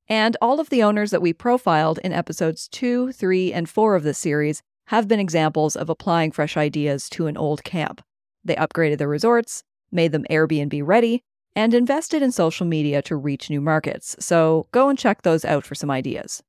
And 0.08 0.34
all 0.40 0.60
of 0.60 0.70
the 0.70 0.82
owners 0.82 1.10
that 1.10 1.20
we 1.20 1.34
profiled 1.34 1.98
in 2.02 2.14
episodes 2.14 2.68
2, 2.68 3.12
3, 3.12 3.52
and 3.52 3.68
4 3.68 3.94
of 3.94 4.02
this 4.02 4.16
series 4.16 4.62
have 4.86 5.06
been 5.08 5.20
examples 5.20 5.76
of 5.76 5.90
applying 5.90 6.32
fresh 6.32 6.56
ideas 6.56 7.10
to 7.10 7.26
an 7.26 7.36
old 7.36 7.64
camp. 7.64 8.00
They 8.42 8.54
upgraded 8.54 8.96
their 8.96 9.08
resorts, 9.08 9.62
made 9.92 10.12
them 10.12 10.24
Airbnb 10.30 10.80
ready, 10.86 11.22
and 11.54 11.74
invested 11.74 12.22
in 12.22 12.32
social 12.32 12.64
media 12.64 13.02
to 13.02 13.16
reach 13.16 13.50
new 13.50 13.60
markets. 13.60 14.16
So 14.20 14.68
go 14.72 14.88
and 14.88 14.98
check 14.98 15.20
those 15.20 15.44
out 15.44 15.66
for 15.66 15.74
some 15.74 15.90
ideas. 15.90 16.42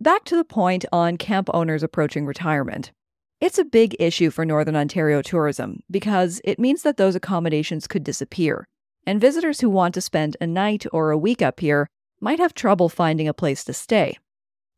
Back 0.00 0.24
to 0.26 0.36
the 0.36 0.44
point 0.44 0.84
on 0.92 1.16
camp 1.16 1.50
owners 1.52 1.82
approaching 1.82 2.24
retirement. 2.24 2.92
It's 3.40 3.58
a 3.58 3.64
big 3.64 3.96
issue 3.98 4.28
for 4.28 4.44
Northern 4.44 4.76
Ontario 4.76 5.22
tourism 5.22 5.82
because 5.90 6.42
it 6.44 6.58
means 6.58 6.82
that 6.82 6.98
those 6.98 7.14
accommodations 7.14 7.86
could 7.86 8.04
disappear, 8.04 8.68
and 9.06 9.18
visitors 9.18 9.62
who 9.62 9.70
want 9.70 9.94
to 9.94 10.02
spend 10.02 10.36
a 10.42 10.46
night 10.46 10.84
or 10.92 11.10
a 11.10 11.16
week 11.16 11.40
up 11.40 11.60
here 11.60 11.88
might 12.20 12.38
have 12.38 12.52
trouble 12.52 12.90
finding 12.90 13.26
a 13.26 13.32
place 13.32 13.64
to 13.64 13.72
stay. 13.72 14.18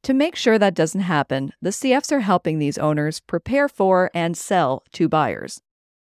To 0.04 0.14
make 0.14 0.36
sure 0.36 0.60
that 0.60 0.76
doesn't 0.76 1.00
happen, 1.00 1.52
the 1.60 1.70
CFs 1.70 2.12
are 2.12 2.20
helping 2.20 2.60
these 2.60 2.78
owners 2.78 3.18
prepare 3.18 3.68
for 3.68 4.12
and 4.14 4.36
sell 4.36 4.84
to 4.92 5.08
buyers. 5.08 5.60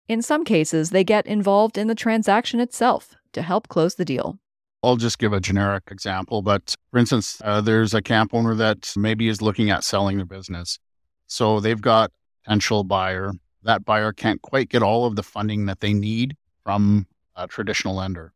In 0.07 0.23
some 0.23 0.43
cases, 0.43 0.89
they 0.89 1.03
get 1.03 1.27
involved 1.27 1.77
in 1.77 1.85
the 1.85 1.93
transaction 1.93 2.59
itself 2.59 3.13
to 3.33 3.43
help 3.43 3.67
close 3.67 3.93
the 3.93 4.05
deal. 4.05 4.39
I'll 4.81 4.95
just 4.95 5.19
give 5.19 5.31
a 5.31 5.39
generic 5.39 5.83
example, 5.91 6.41
but 6.41 6.73
for 6.89 6.97
instance, 6.97 7.39
uh, 7.43 7.61
there's 7.61 7.93
a 7.93 8.01
camp 8.01 8.33
owner 8.33 8.55
that 8.55 8.93
maybe 8.97 9.27
is 9.27 9.43
looking 9.43 9.69
at 9.69 9.83
selling 9.83 10.17
their 10.17 10.25
business. 10.25 10.79
So 11.27 11.59
they've 11.59 11.81
got 11.81 12.11
potential 12.47 12.85
buyer. 12.85 13.33
That 13.63 13.83
buyer 13.83 14.13
can't 14.13 14.41
quite 14.41 14.69
get 14.69 14.81
all 14.81 15.05
of 15.05 15.17
the 15.17 15.23
funding 15.23 15.65
that 15.65 15.81
they 15.81 15.93
need 15.93 16.37
from 16.63 17.05
a 17.35 17.45
traditional 17.45 17.95
lender. 17.95 18.31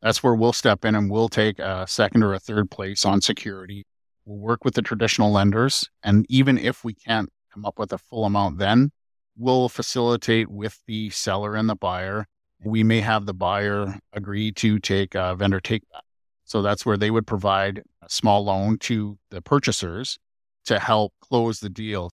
That's 0.00 0.20
where 0.20 0.34
we'll 0.34 0.52
step 0.52 0.84
in 0.84 0.96
and 0.96 1.08
we'll 1.08 1.28
take 1.28 1.60
a 1.60 1.86
second 1.86 2.24
or 2.24 2.34
a 2.34 2.40
third 2.40 2.72
place 2.72 3.04
on 3.04 3.20
security. 3.20 3.84
We'll 4.24 4.38
work 4.38 4.64
with 4.64 4.74
the 4.74 4.82
traditional 4.82 5.30
lenders. 5.30 5.88
And 6.02 6.26
even 6.28 6.58
if 6.58 6.82
we 6.82 6.92
can't 6.92 7.30
come 7.54 7.64
up 7.64 7.78
with 7.78 7.92
a 7.92 7.98
full 7.98 8.24
amount, 8.24 8.58
then 8.58 8.90
we'll 9.36 9.68
facilitate 9.68 10.50
with 10.50 10.80
the 10.88 11.10
seller 11.10 11.54
and 11.54 11.68
the 11.68 11.76
buyer. 11.76 12.26
We 12.64 12.82
may 12.82 13.00
have 13.00 13.26
the 13.26 13.34
buyer 13.34 14.00
agree 14.12 14.50
to 14.52 14.80
take 14.80 15.14
a 15.14 15.36
vendor 15.36 15.60
take 15.60 15.88
back. 15.92 16.02
So 16.44 16.62
that's 16.62 16.84
where 16.84 16.96
they 16.96 17.12
would 17.12 17.28
provide 17.28 17.82
a 18.02 18.10
small 18.10 18.44
loan 18.44 18.78
to 18.78 19.18
the 19.30 19.40
purchasers 19.40 20.18
to 20.64 20.80
help 20.80 21.12
close 21.20 21.60
the 21.60 21.70
deal. 21.70 22.10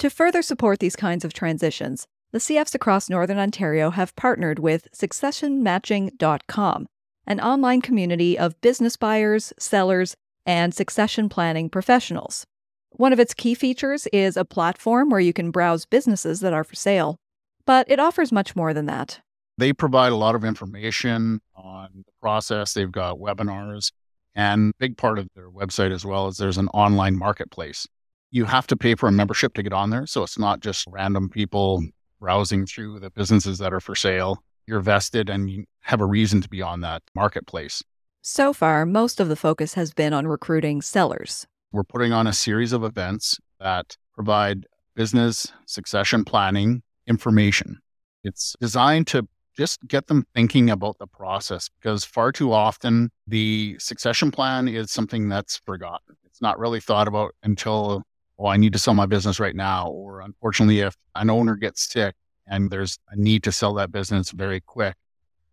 To 0.00 0.08
further 0.08 0.40
support 0.40 0.78
these 0.78 0.96
kinds 0.96 1.26
of 1.26 1.34
transitions, 1.34 2.06
the 2.32 2.38
CFs 2.38 2.74
across 2.74 3.10
Northern 3.10 3.38
Ontario 3.38 3.90
have 3.90 4.16
partnered 4.16 4.58
with 4.58 4.88
successionmatching.com 4.96 6.86
an 7.26 7.40
online 7.40 7.82
community 7.82 8.38
of 8.38 8.58
business 8.62 8.96
buyers, 8.96 9.52
sellers, 9.58 10.16
and 10.46 10.72
succession 10.74 11.28
planning 11.28 11.68
professionals. 11.68 12.46
One 12.92 13.12
of 13.12 13.20
its 13.20 13.34
key 13.34 13.52
features 13.52 14.06
is 14.10 14.38
a 14.38 14.44
platform 14.46 15.10
where 15.10 15.20
you 15.20 15.34
can 15.34 15.50
browse 15.50 15.84
businesses 15.84 16.40
that 16.40 16.54
are 16.54 16.64
for 16.64 16.76
sale, 16.76 17.18
but 17.66 17.84
it 17.90 18.00
offers 18.00 18.32
much 18.32 18.56
more 18.56 18.72
than 18.72 18.86
that. 18.86 19.20
They 19.58 19.74
provide 19.74 20.12
a 20.12 20.16
lot 20.16 20.34
of 20.34 20.46
information 20.46 21.42
on 21.54 22.04
the 22.06 22.12
process. 22.22 22.72
They've 22.72 22.90
got 22.90 23.18
webinars, 23.18 23.92
and 24.34 24.72
big 24.78 24.96
part 24.96 25.18
of 25.18 25.28
their 25.36 25.50
website 25.50 25.92
as 25.92 26.06
well 26.06 26.26
is 26.28 26.38
there's 26.38 26.56
an 26.56 26.68
online 26.68 27.18
marketplace. 27.18 27.86
You 28.30 28.44
have 28.44 28.66
to 28.68 28.76
pay 28.76 28.94
for 28.94 29.08
a 29.08 29.12
membership 29.12 29.54
to 29.54 29.62
get 29.62 29.72
on 29.72 29.90
there, 29.90 30.06
so 30.06 30.22
it's 30.22 30.38
not 30.38 30.60
just 30.60 30.86
random 30.88 31.28
people 31.28 31.82
browsing 32.20 32.66
through 32.66 33.00
the 33.00 33.10
businesses 33.10 33.58
that 33.58 33.72
are 33.72 33.80
for 33.80 33.94
sale 33.94 34.42
you're 34.70 34.80
vested 34.80 35.28
and 35.28 35.50
you 35.50 35.64
have 35.80 36.00
a 36.00 36.06
reason 36.06 36.40
to 36.40 36.48
be 36.48 36.62
on 36.62 36.80
that 36.80 37.02
marketplace. 37.14 37.82
So 38.22 38.52
far, 38.52 38.86
most 38.86 39.18
of 39.20 39.28
the 39.28 39.36
focus 39.36 39.74
has 39.74 39.92
been 39.92 40.12
on 40.12 40.26
recruiting 40.26 40.80
sellers. 40.80 41.46
We're 41.72 41.84
putting 41.84 42.12
on 42.12 42.26
a 42.26 42.32
series 42.32 42.72
of 42.72 42.84
events 42.84 43.38
that 43.58 43.96
provide 44.14 44.66
business 44.94 45.52
succession 45.66 46.24
planning 46.24 46.82
information. 47.06 47.78
It's 48.22 48.54
designed 48.60 49.06
to 49.08 49.26
just 49.56 49.86
get 49.88 50.06
them 50.06 50.24
thinking 50.34 50.70
about 50.70 50.98
the 50.98 51.06
process 51.06 51.68
because 51.80 52.04
far 52.04 52.30
too 52.30 52.52
often 52.52 53.10
the 53.26 53.76
succession 53.78 54.30
plan 54.30 54.68
is 54.68 54.90
something 54.90 55.28
that's 55.28 55.58
forgotten. 55.66 56.16
It's 56.24 56.40
not 56.40 56.58
really 56.58 56.80
thought 56.80 57.08
about 57.08 57.34
until, 57.42 58.02
oh, 58.40 58.46
I 58.46 58.56
need 58.56 58.72
to 58.72 58.78
sell 58.78 58.94
my 58.94 59.06
business 59.06 59.38
right 59.38 59.54
now. 59.54 59.88
Or 59.88 60.20
unfortunately, 60.20 60.80
if 60.80 60.96
an 61.14 61.30
owner 61.30 61.56
gets 61.56 61.92
sick, 61.92 62.14
and 62.50 62.70
there's 62.70 62.98
a 63.10 63.16
need 63.16 63.44
to 63.44 63.52
sell 63.52 63.74
that 63.74 63.92
business 63.92 64.32
very 64.32 64.60
quick. 64.60 64.96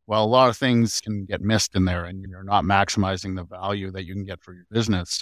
Well, 0.07 0.23
a 0.23 0.25
lot 0.25 0.49
of 0.49 0.57
things 0.57 0.99
can 0.99 1.25
get 1.25 1.41
missed 1.41 1.75
in 1.75 1.85
there 1.85 2.05
and 2.05 2.25
you're 2.27 2.43
not 2.43 2.63
maximizing 2.63 3.35
the 3.35 3.43
value 3.43 3.91
that 3.91 4.05
you 4.05 4.13
can 4.13 4.23
get 4.23 4.41
for 4.41 4.53
your 4.53 4.65
business. 4.71 5.21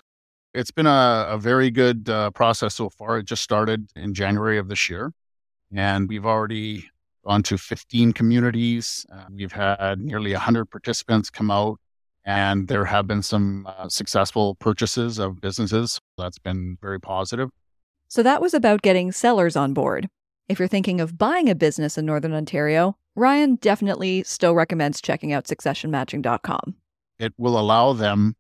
It's 0.53 0.71
been 0.71 0.87
a, 0.87 1.27
a 1.29 1.37
very 1.37 1.69
good 1.69 2.07
uh, 2.07 2.31
process 2.31 2.75
so 2.75 2.89
far. 2.89 3.17
It 3.17 3.25
just 3.25 3.43
started 3.43 3.89
in 3.95 4.13
January 4.13 4.57
of 4.57 4.69
this 4.69 4.89
year, 4.89 5.11
and 5.75 6.07
we've 6.07 6.25
already 6.25 6.89
gone 7.27 7.43
to 7.43 7.57
15 7.57 8.13
communities. 8.13 9.05
Uh, 9.11 9.25
we've 9.29 9.51
had 9.51 9.99
nearly 9.99 10.31
100 10.31 10.65
participants 10.67 11.29
come 11.29 11.51
out, 11.51 11.79
and 12.25 12.67
there 12.67 12.85
have 12.85 13.07
been 13.07 13.21
some 13.21 13.67
uh, 13.67 13.87
successful 13.87 14.55
purchases 14.55 15.19
of 15.19 15.39
businesses. 15.39 15.99
That's 16.17 16.39
been 16.39 16.77
very 16.81 16.99
positive. 16.99 17.49
So 18.07 18.23
that 18.23 18.41
was 18.41 18.53
about 18.53 18.81
getting 18.81 19.11
sellers 19.11 19.55
on 19.55 19.73
board. 19.73 20.09
If 20.49 20.59
you're 20.59 20.67
thinking 20.67 21.01
of 21.01 21.17
buying 21.17 21.49
a 21.49 21.55
business 21.55 21.97
in 21.97 22.05
Northern 22.05 22.33
Ontario, 22.33 22.97
Ryan 23.15 23.55
definitely 23.55 24.23
still 24.23 24.53
recommends 24.53 25.01
checking 25.01 25.33
out 25.33 25.45
successionmatching.com. 25.45 26.75
It 27.19 27.33
will 27.37 27.57
allow 27.57 27.93
them 27.93 28.35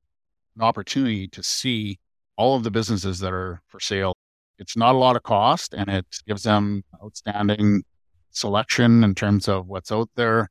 an 0.55 0.63
opportunity 0.63 1.27
to 1.29 1.41
see 1.41 1.99
all 2.37 2.55
of 2.55 2.63
the 2.63 2.71
businesses 2.71 3.19
that 3.19 3.33
are 3.33 3.61
for 3.67 3.79
sale. 3.79 4.15
It's 4.57 4.77
not 4.77 4.95
a 4.95 4.97
lot 4.97 5.15
of 5.15 5.23
cost 5.23 5.73
and 5.73 5.89
it 5.89 6.05
gives 6.27 6.43
them 6.43 6.83
outstanding 7.03 7.83
selection 8.31 9.03
in 9.03 9.15
terms 9.15 9.47
of 9.47 9.67
what's 9.67 9.91
out 9.91 10.09
there. 10.15 10.49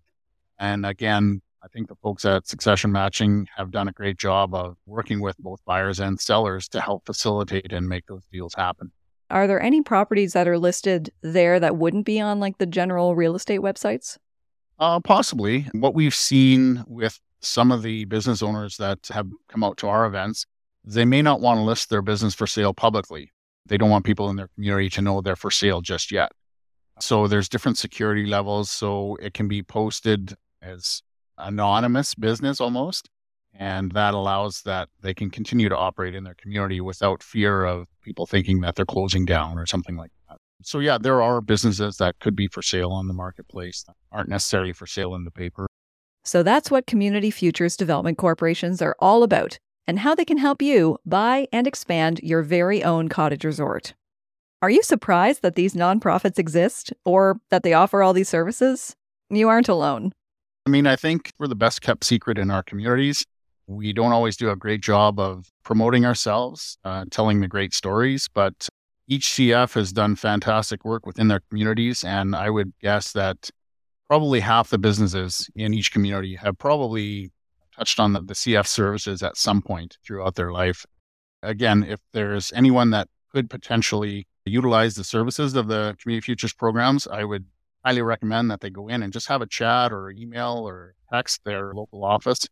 And 0.59 0.87
again, 0.87 1.43
I 1.65 1.69
think 1.69 1.89
the 1.89 1.95
folks 1.97 2.27
at 2.27 2.47
Succession 2.47 2.93
Matching 2.93 3.49
have 3.57 3.71
done 3.71 3.89
a 3.89 3.93
great 3.93 4.19
job 4.19 4.55
of 4.55 4.77
working 4.85 5.21
with 5.21 5.39
both 5.39 5.65
buyers 5.65 5.99
and 5.99 6.21
sellers 6.21 6.69
to 6.69 6.81
help 6.81 7.07
facilitate 7.07 7.73
and 7.73 7.89
make 7.89 8.05
those 8.07 8.27
deals 8.31 8.53
happen. 8.53 8.93
Are 9.31 9.47
there 9.47 9.63
any 9.63 9.81
properties 9.81 10.35
that 10.35 10.47
are 10.47 10.59
listed 10.59 11.11
there 11.23 11.59
that 11.59 11.79
wouldn't 11.79 12.05
be 12.05 12.21
on 12.21 12.39
like 12.39 12.59
the 12.59 12.67
general 12.67 13.17
real 13.17 13.35
estate 13.35 13.61
websites? 13.61 14.19
Uh, 14.79 15.01
possibly. 15.01 15.67
What 15.73 15.95
we've 15.95 16.15
seen 16.15 16.85
with 16.87 17.19
some 17.41 17.73
of 17.73 17.83
the 17.83 18.05
business 18.05 18.43
owners 18.43 18.77
that 18.77 18.99
have 19.11 19.29
come 19.49 19.65
out 19.65 19.79
to 19.79 19.89
our 19.89 20.05
events, 20.05 20.45
they 20.85 21.07
may 21.07 21.23
not 21.23 21.41
want 21.41 21.57
to 21.59 21.63
list 21.63 21.89
their 21.89 22.03
business 22.03 22.35
for 22.35 22.47
sale 22.47 22.75
publicly. 22.75 23.33
They 23.65 23.79
don't 23.79 23.91
want 23.91 24.05
people 24.05 24.29
in 24.29 24.37
their 24.37 24.49
community 24.49 24.91
to 24.91 25.03
know 25.03 25.23
they're 25.23 25.35
for 25.35 25.51
sale 25.51 25.81
just 25.81 26.13
yet. 26.13 26.33
So 27.01 27.27
there's 27.27 27.49
different 27.49 27.79
security 27.79 28.27
levels. 28.27 28.71
So 28.71 29.17
it 29.17 29.33
can 29.33 29.49
be 29.49 29.63
posted 29.63 30.35
as 30.61 31.03
anonymous 31.39 32.15
business 32.15 32.61
almost. 32.61 33.11
And 33.57 33.93
that 33.93 34.15
allows 34.15 34.63
that 34.63 34.89
they 35.01 35.15
can 35.15 35.31
continue 35.31 35.69
to 35.69 35.77
operate 35.77 36.15
in 36.15 36.25
their 36.25 36.35
community 36.35 36.81
without 36.81 37.23
fear 37.23 37.65
of 37.65 37.87
people 38.03 38.27
thinking 38.27 38.61
that 38.63 38.75
they're 38.75 38.85
closing 38.85 39.25
down 39.25 39.59
or 39.59 39.67
something 39.67 39.97
like 39.97 40.11
that. 40.29 40.39
So, 40.63 40.81
yeah, 40.81 40.99
there 40.99 41.23
are 41.23 41.41
businesses 41.41 41.99
that 41.99 42.19
could 42.21 42.35
be 42.35 42.49
for 42.49 42.63
sale 42.63 42.91
on 42.91 43.07
the 43.07 43.15
marketplace 43.15 43.85
that 43.85 43.95
aren't 44.11 44.29
necessarily 44.29 44.73
for 44.73 44.87
sale 44.87 45.15
in 45.15 45.25
the 45.25 45.31
paper. 45.31 45.67
So, 46.25 46.43
that's 46.43 46.71
what 46.71 46.87
Community 46.87 47.31
Futures 47.31 47.77
Development 47.77 48.19
Corporations 48.19 48.81
are 48.81 48.97
all 48.99 49.23
about 49.23 49.59
and 49.87 49.99
how 49.99 50.15
they 50.15 50.25
can 50.25 50.39
help 50.39 50.63
you 50.63 50.99
buy 51.05 51.47
and 51.53 51.67
expand 51.67 52.21
your 52.23 52.43
very 52.43 52.83
own 52.83 53.09
cottage 53.09 53.45
resort. 53.45 53.95
Are 54.63 54.71
you 54.71 54.83
surprised 54.83 55.43
that 55.43 55.57
these 55.57 55.75
nonprofits 55.75 56.39
exist 56.39 56.93
or 57.05 57.39
that 57.51 57.63
they 57.63 57.75
offer 57.75 58.03
all 58.03 58.15
these 58.15 58.31
services? 58.31 58.97
You 59.29 59.49
aren't 59.49 59.69
alone. 59.69 60.13
I 60.67 60.71
mean, 60.71 60.87
I 60.87 60.97
think 60.97 61.33
we're 61.39 61.47
the 61.47 61.55
best 61.55 61.83
kept 61.83 62.05
secret 62.05 62.39
in 62.39 62.51
our 62.51 62.63
communities. 62.63 63.25
We 63.67 63.93
don't 63.93 64.13
always 64.13 64.37
do 64.37 64.51
a 64.51 64.57
great 64.57 64.81
job 64.81 65.21
of 65.21 65.51
promoting 65.63 66.07
ourselves, 66.07 66.79
uh, 66.85 67.05
telling 67.11 67.41
the 67.41 67.49
great 67.49 67.75
stories, 67.75 68.29
but 68.33 68.69
each 69.07 69.27
CF 69.29 69.75
has 69.75 69.93
done 69.93 70.17
fantastic 70.17 70.85
work 70.85 71.05
within 71.05 71.29
their 71.29 71.41
communities. 71.51 72.03
And 72.03 72.35
I 72.35 72.49
would 72.49 72.73
guess 72.81 73.13
that 73.13 73.51
probably 74.09 74.41
half 74.41 74.71
the 74.71 74.79
businesses 74.79 75.51
in 75.55 75.75
each 75.75 75.93
community 75.93 76.37
have 76.37 76.57
probably 76.59 77.31
touched 77.77 78.01
on 78.01 78.15
the, 78.15 78.21
the 78.21 78.35
CF 78.35 78.67
services 78.67 79.23
at 79.23 79.37
some 79.37 79.61
point 79.61 79.99
throughout 80.05 80.35
their 80.35 80.53
life. 80.53 80.87
Again, 81.43 81.85
if 81.85 82.01
there's 82.13 82.53
anyone 82.53 82.91
that 82.91 83.09
could 83.33 83.51
potentially 83.51 84.27
utilize 84.47 84.95
the 84.95 85.05
services 85.05 85.55
of 85.55 85.69
the 85.69 85.97
Community 86.01 86.25
Futures 86.25 86.53
programs, 86.55 87.07
I 87.07 87.25
would 87.25 87.45
highly 87.85 88.03
recommend 88.03 88.51
that 88.51 88.61
they 88.61 88.71
go 88.71 88.89
in 88.89 89.03
and 89.03 89.13
just 89.13 89.29
have 89.29 89.43
a 89.43 89.47
chat 89.47 89.93
or 89.93 90.11
email 90.11 90.65
or 90.67 90.95
text 91.13 91.41
their 91.45 91.75
local 91.75 92.05
office 92.05 92.47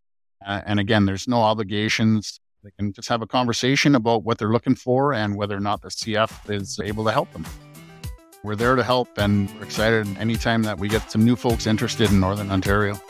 uh, 0.47 0.61
and 0.67 0.81
again, 0.81 1.07
there's 1.07 1.29
no 1.29 1.39
obligations. 1.39 2.41
They 2.65 2.71
can 2.79 2.93
just 2.93 3.09
have 3.09 3.23
a 3.23 3.27
conversation 3.27 3.95
about 3.95 4.25
what 4.25 4.39
they're 4.39 4.53
looking 4.53 4.75
for 4.75 5.13
and 5.13 5.37
whether 5.37 5.57
or 5.57 5.61
not 5.61 5.83
the 5.83 5.89
CF 5.89 6.51
is 6.51 6.79
able 6.83 7.05
to 7.05 7.13
help 7.13 7.33
them. 7.33 7.45
We're 8.45 8.57
there 8.57 8.75
to 8.75 8.83
help, 8.83 9.19
and 9.19 9.49
we're 9.55 9.65
excited 9.65 10.07
anytime 10.19 10.65
that 10.65 10.79
we 10.79 10.89
get 10.89 11.11
some 11.11 11.25
new 11.25 11.37
folks 11.37 11.67
interested 11.67 12.11
in 12.11 12.19
Northern 12.19 12.51
Ontario. 12.51 13.01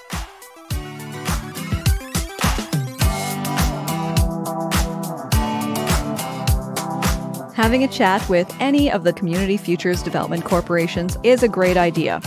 Having 7.63 7.85
a 7.85 7.89
chat 7.89 8.29
with 8.29 8.53
any 8.59 8.91
of 8.91 9.05
the 9.05 9.13
Community 9.13 9.57
Futures 9.57 10.03
Development 10.03 10.45
Corporations 10.45 11.17
is 11.23 11.45
a 11.45 11.49
great 11.49 11.77
idea. 11.77 12.21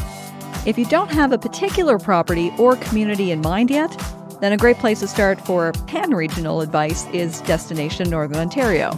If 0.65 0.77
you 0.77 0.85
don't 0.85 1.11
have 1.11 1.33
a 1.33 1.37
particular 1.37 1.99
property 1.99 2.53
or 2.57 2.77
community 2.77 3.31
in 3.31 3.41
mind 3.41 3.69
yet, 3.69 3.91
then 4.39 4.53
a 4.53 4.57
great 4.57 4.77
place 4.77 5.01
to 5.01 5.09
start 5.09 5.45
for 5.45 5.73
pan 5.87 6.11
regional 6.11 6.61
advice 6.61 7.05
is 7.07 7.41
Destination 7.41 8.09
Northern 8.09 8.37
Ontario. 8.37 8.97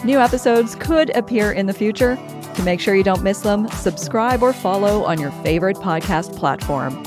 New 0.04 0.18
episodes 0.18 0.74
could 0.76 1.14
appear 1.16 1.52
in 1.52 1.66
the 1.66 1.72
future. 1.72 2.16
To 2.54 2.62
make 2.62 2.80
sure 2.80 2.94
you 2.94 3.02
don't 3.04 3.22
miss 3.22 3.40
them, 3.40 3.68
subscribe 3.68 4.42
or 4.42 4.52
follow 4.52 5.04
on 5.04 5.20
your 5.20 5.30
favorite 5.42 5.76
podcast 5.76 6.36
platform. 6.36 7.02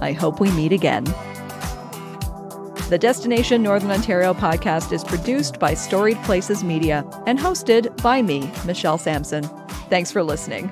I 0.00 0.12
hope 0.12 0.40
we 0.40 0.50
meet 0.52 0.72
again. 0.72 1.04
The 2.90 2.98
Destination 3.00 3.62
Northern 3.62 3.90
Ontario 3.90 4.34
podcast 4.34 4.92
is 4.92 5.02
produced 5.02 5.58
by 5.58 5.74
Storied 5.74 6.22
Places 6.24 6.62
Media 6.62 7.04
and 7.26 7.38
hosted 7.38 8.00
by 8.02 8.20
me, 8.20 8.50
Michelle 8.66 8.98
Sampson. 8.98 9.44
Thanks 9.88 10.12
for 10.12 10.22
listening. 10.22 10.70